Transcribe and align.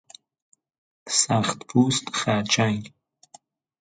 سختپوست 1.19 2.05
خرچنگ 2.13 2.83